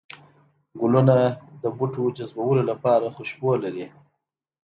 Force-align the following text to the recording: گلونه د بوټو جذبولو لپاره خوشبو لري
گلونه 0.79 1.15
د 1.63 1.63
بوټو 1.77 2.03
جذبولو 2.17 2.63
لپاره 2.71 3.13
خوشبو 3.15 3.51
لري 3.63 3.85